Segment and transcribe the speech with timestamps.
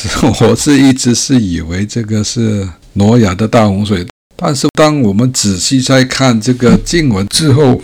[0.40, 7.82] 我是一直是以为这个是挪亚的大洪水，但是当我们仔细再看这个经文之后，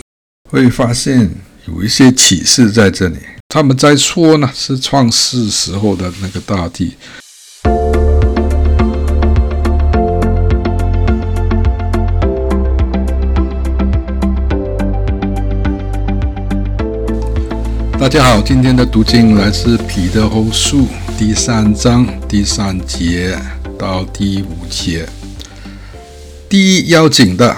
[0.49, 1.29] 会发现
[1.67, 3.17] 有一些启示在这里。
[3.49, 6.95] 他们在说呢，是创世时候的那个大地。
[17.99, 20.87] 大家好，今天的读经来自彼得后书
[21.17, 23.35] 第三章第三节
[23.75, 25.09] 到第五节。
[26.47, 27.57] 第一要紧的，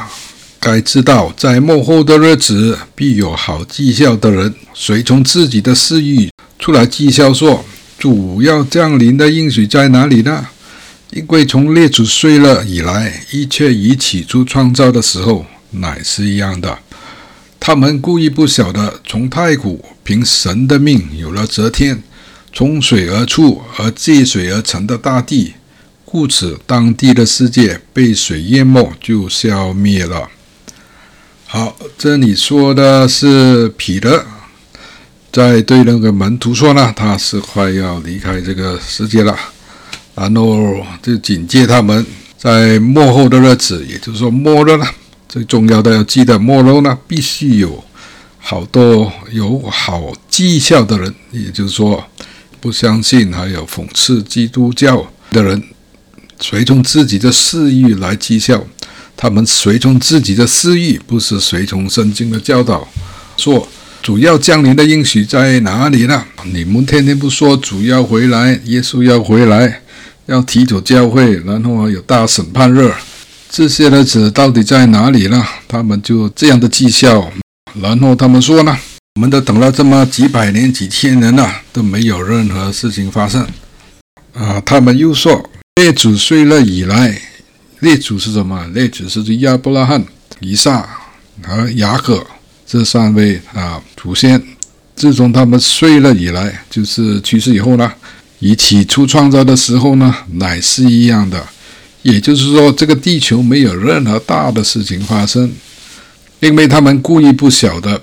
[0.62, 7.66] 该知道，在末后的日子，必有好绩效的人，随从自己的私欲出来讥笑说
[8.00, 10.48] ：“主要降临的应许在哪里呢？
[11.12, 16.80] 因为从列祖睡了以来，一切与起初创造的时候乃是一样的。”
[17.60, 22.02] 他们故意不晓得，从太古凭神的命有了则天，
[22.52, 25.54] 从水而出而借水而成的大地，
[26.04, 30.28] 故此当地的世界被水淹没，就消灭了。
[31.46, 34.26] 好，这里说的是彼得
[35.32, 39.38] 在对那个门徒说呢，他是快要离开这个世界了，
[40.16, 42.06] 然后就警戒他们
[42.38, 44.86] 在末后的日子，也就是说末日了。
[45.28, 47.84] 最重要的要记得，末日呢，必须有
[48.40, 52.04] 好多有好绩效的人，也就是说，
[52.60, 55.64] 不相信还有讽刺基督教的人，
[56.40, 58.64] 随从自己的私欲来讥笑。
[59.16, 62.88] 他们随从自己的私欲，不是随从圣经的教导。
[63.36, 63.68] 说
[64.02, 66.24] 主要降临的应许在哪里呢？
[66.46, 69.82] 你们天天不说主要回来，耶稣要回来，
[70.28, 72.90] 要提走教会，然后有大审判日。
[73.50, 75.46] 这些日子到底在哪里呢？
[75.68, 77.30] 他们就这样的讥笑，
[77.82, 78.78] 然后他们说呢，
[79.20, 83.46] 我们都等了这么几百年、几千年了，都没有任何事情发生。
[84.34, 87.22] 啊，他们又说，列祖睡了以来，
[87.82, 88.66] 列祖是什么？
[88.68, 90.02] 列祖是亚伯拉罕、
[90.40, 90.88] 以撒
[91.46, 92.26] 和雅各
[92.66, 94.42] 这三位啊祖先。
[94.96, 97.92] 自从他们睡了以来，就是去世以后呢，
[98.40, 101.46] 与起初创造的时候呢，乃是一样的。
[102.04, 105.52] 也就是说，这个地球没有任何大的事情发生，
[106.40, 108.02] 因为他们故意不晓得。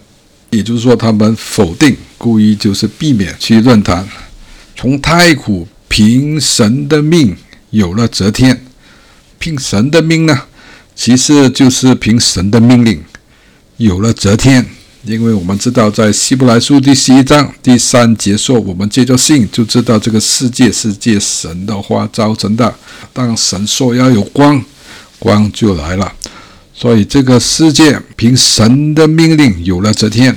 [0.51, 4.09] 也就是说，他们否定，故意就是避免去论坛。
[4.75, 7.37] 从太古凭神的命
[7.71, 8.65] 有了则天，
[9.39, 10.43] 凭神的命呢，
[10.95, 13.03] 其实就是凭神的命令
[13.77, 14.67] 有了则天。
[15.05, 22.75] 因为我们知道，在希伯来书第十一章第三节说，我们借着信就知道这个世界是借神的话造成的。
[23.13, 24.65] 当神说要有光，
[25.21, 26.13] 光就来了。
[26.77, 30.37] 所以这个世界凭神的命令有了这天，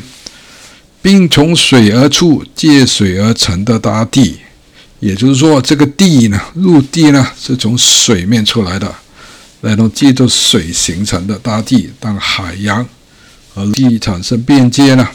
[1.01, 4.37] 并从水而出、借水而成的大地，
[5.01, 8.95] 也就是说，这个地呢，陆地呢，是从水面出来的，
[9.59, 12.87] 然后借着水形成的大地，当海洋。
[13.51, 15.05] 和地产生边界呢，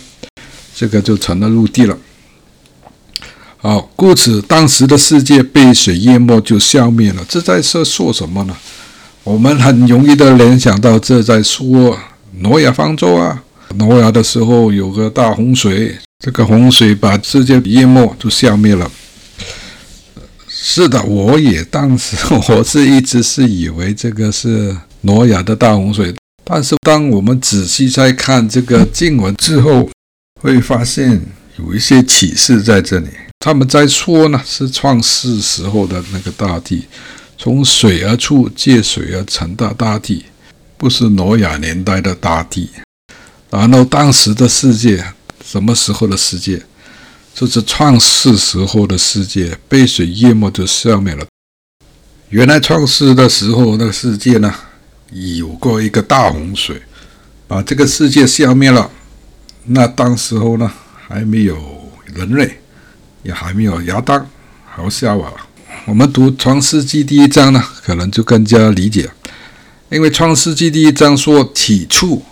[0.74, 1.96] 这个就成了陆地了。
[3.56, 7.24] 好，故此当时的世界被水淹没，就消灭了。
[7.28, 8.54] 这在说说什么呢？
[9.24, 11.98] 我们很容易的联想到，这在说
[12.40, 13.42] 挪亚方舟啊。
[13.76, 18.88] 挪亚的时候有个大洪水，这个洪水把世界淹没，就消灭了。
[20.46, 22.16] 是的，我也当时
[22.48, 26.14] 我是一直是以为这个是挪亚的大洪水。
[26.44, 29.88] 但是，当我们仔细再看这个经文之后，
[30.42, 31.20] 会发现
[31.58, 33.08] 有一些启示在这里。
[33.40, 36.84] 他们在说呢，是创世时候的那个大地，
[37.36, 40.24] 从水而出、借水而成的大地，
[40.76, 42.70] 不是挪亚年代的大地。
[43.50, 45.04] 然后，当时的世界，
[45.44, 46.62] 什么时候的世界？
[47.34, 51.26] 就是创世时候的世界，被水淹没就消灭了。
[52.30, 54.54] 原来创世的时候那个世界呢？
[55.10, 56.82] 有过一个大洪水，
[57.46, 58.90] 把这个世界消灭了。
[59.64, 60.72] 那当时候呢，
[61.06, 61.56] 还没有
[62.06, 62.58] 人类，
[63.22, 64.26] 也还没有亚当
[64.64, 65.32] 和夏娃。
[65.86, 69.10] 我们读《创世纪》第一章呢，可能就更加理解，
[69.90, 72.22] 因为《创世纪》第一章说：“起初，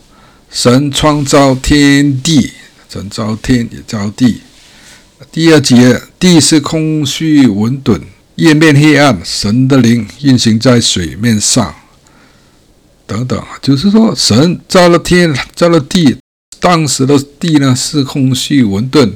[0.50, 2.50] 神创造天地，
[2.88, 4.40] 神造天也造地。”
[5.30, 8.00] 第二节，地是空虚混沌，
[8.36, 11.74] 夜面黑暗，神的灵运行在水面上。
[13.06, 16.16] 等等，就是说，神造了天，造了地，
[16.58, 19.12] 当时的地呢是空虚混沌，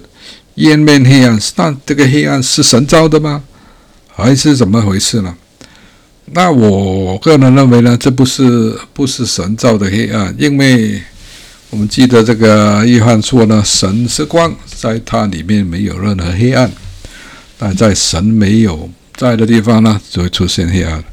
[0.57, 1.41] 夜面黑暗。
[1.57, 3.43] 那这个黑暗是神造的吗？
[4.17, 5.37] 还是怎么回事呢？
[6.33, 11.03] 那我个人认为呢，这不是不是神造的黑暗，因为
[11.69, 16.73] 我们记得这个约翰说呢，神是光，在他里面没有任何黑暗，
[17.59, 21.05] 但在神没有在的地方呢，就会出现黑暗。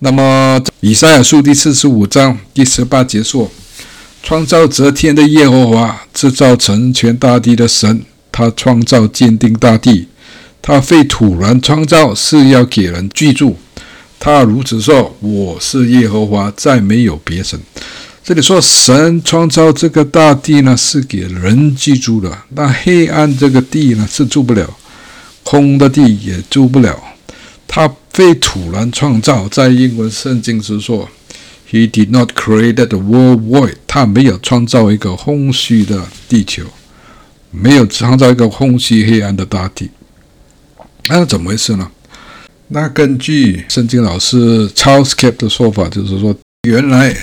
[0.00, 3.50] 那么以赛亚书第四十五章第十八节说
[4.22, 10.06] ：“创造诸天的耶和华，制造成全大地的神，他创造坚定大地，
[10.68, 13.56] 他非突然创造，是要给人居住。
[14.20, 17.58] 他如此说：我是耶和华，再没有别神。”
[18.22, 22.30] 这里说神创造这个大地呢，是给人居住的。
[22.50, 24.68] 那黑暗这个地呢，是住不了，
[25.42, 27.02] 空的地也住不了。
[27.66, 31.08] 他非突然创造，在英文圣经是说
[31.70, 33.76] ，He did not create the world void。
[33.86, 36.64] 他没有创造一个空虚的地球，
[37.50, 39.88] 没有创造一个空虚黑暗的大地。
[41.06, 41.90] 那是怎么回事呢？
[42.68, 46.36] 那根据圣经老师 Charles Capps 的说法，就是说
[46.68, 47.16] 原来。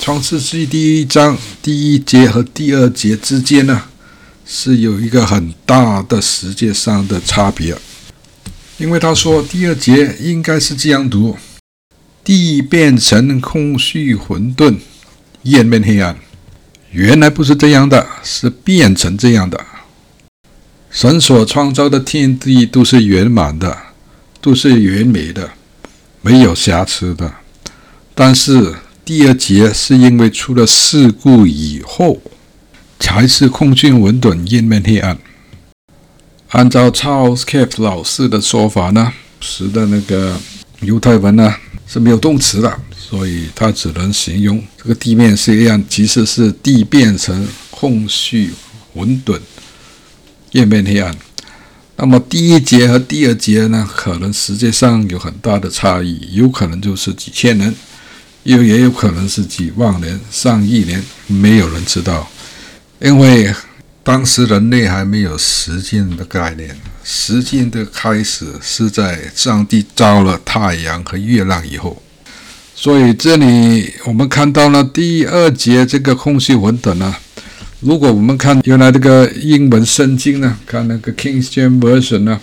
[0.00, 3.82] 创世纪第一章第一节和第二节之间呢，
[4.44, 7.76] 是有一个很大的时间上的差别。
[8.78, 11.36] 因为他说第二节应该是这样读：
[12.24, 14.76] 地变成空虚混沌，
[15.42, 16.16] 夜面黑暗。
[16.90, 19.64] 原来不是这样的，是变成这样的。
[20.92, 23.76] 神所创造的天地都是圆满的，
[24.40, 25.50] 都是完美的，
[26.20, 27.32] 没有瑕疵的。
[28.14, 28.74] 但是。
[29.04, 32.22] 第二节是因为出了事故以后，
[33.00, 35.18] 才是空虚混沌、渊面黑暗。
[36.50, 40.38] 按照 Charles Capps 老师的说法呢，使得那个
[40.82, 41.52] 犹太文呢
[41.88, 48.52] 是没有动词的，所以他只能形容这个地面是黑暗，其实是地变成空虚
[48.94, 49.40] 混沌、
[50.52, 51.14] 页面黑暗。
[51.96, 57.74] 那么第一节和第二节呢，可能实际上有很大的差异，有可能就是几千年。
[58.44, 62.28] 又也有可能是几万年、上亿年，没有人知道，
[62.98, 63.54] 因为
[64.02, 66.76] 当时人类还没有时间的概念。
[67.04, 72.02] 时间的开始是在上帝造了太阳和月亮以后。
[72.74, 77.14] 所以这里我们看到了第二节这个空虚文本呢。
[77.82, 82.40] 如果我们看原来这个英文圣经呢，看那个 King James Version 呢，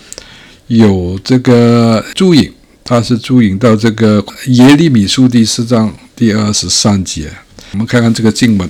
[0.66, 2.52] 有这个注引。
[2.84, 7.30] 它是注引到这个耶利米书第四章第二十三节，
[7.70, 8.68] 我们看看这个经文。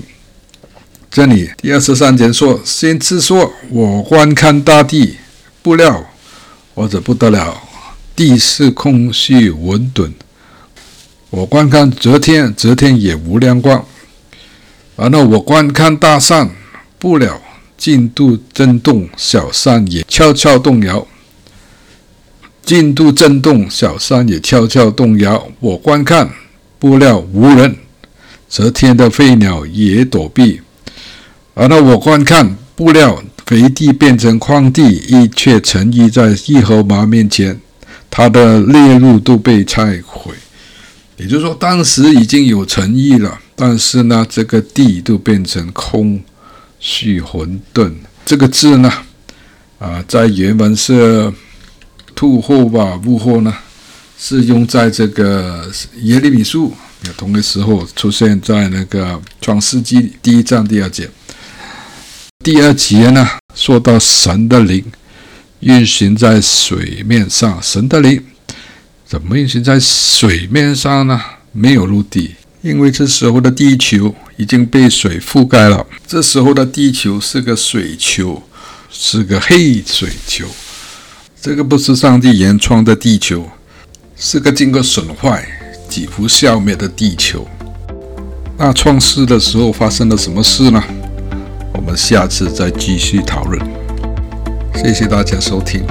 [1.11, 5.17] 这里第二十三节说：“先知说，我观看大地，
[5.63, 6.05] 不料
[6.75, 7.61] 或者不得了，
[8.15, 10.13] 地是空虚混沌。
[11.31, 13.85] 我观看则天，则天也无亮光。
[14.97, 16.51] 然后我观看大山，
[17.01, 17.43] 不料
[17.77, 21.05] 进度震动，小山也悄悄动摇。”
[22.63, 25.49] 进度震动，小山也悄悄动摇。
[25.59, 26.31] 我观看，
[26.79, 27.73] 不料无人；
[28.49, 30.61] 则天的飞鸟也躲避。
[31.55, 37.59] 然后我观看，不料肥地变成荒地，一切沉溺在耶和华面前，
[38.09, 40.35] 他的猎路都被拆毁。
[41.17, 46.21] 也就是说，当时已经有诚意了，但是呢，这个地都变成空
[46.81, 47.93] 续混沌。
[48.25, 48.93] 这个字呢，
[49.79, 51.33] 啊，在原文是。
[52.13, 53.55] 兔后吧，物后呢，
[54.19, 55.71] 是用在这个
[56.03, 56.75] 耶利米书，
[57.17, 61.09] 同个时候出现在那个创世纪第一章第二节。
[62.45, 64.85] 第二节呢，说到神的灵
[65.61, 68.23] 运行在水面上，神的灵
[69.07, 71.19] 怎么运行在水面上呢？
[71.53, 75.87] 没有陆地，因为这时候的地球已经被水覆盖了。
[76.07, 78.43] 这时候的地球是个水球，
[78.91, 80.45] 是个黑水球。
[81.41, 83.49] 这个不是上帝原创的地球，
[84.15, 85.43] 是个经过损坏、
[85.89, 87.49] 几乎消灭的地球。
[88.59, 90.85] 那创世的时候发生了什么事呢？
[91.73, 93.59] 我们下次再继续讨论。
[94.75, 95.83] 谢谢大家收听。